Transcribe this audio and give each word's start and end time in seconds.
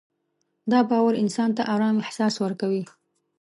دا 0.71 0.79
باور 0.89 1.13
انسان 1.23 1.49
ته 1.57 1.63
ارام 1.73 1.95
احساس 2.03 2.33
ورکوي. 2.43 2.83